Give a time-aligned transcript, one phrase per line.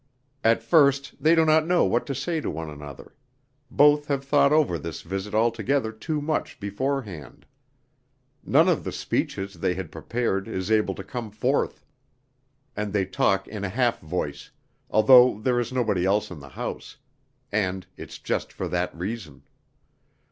[0.43, 3.13] At first they do not know what to say to one another:
[3.69, 7.45] both have thought over this visit altogether too much beforehand;
[8.43, 11.85] none of the speeches they had prepared is able to come forth;
[12.75, 14.49] and they talk in a halfvoice,
[14.89, 16.97] although there is nobody else in the house
[17.51, 19.43] and it's just for that reason.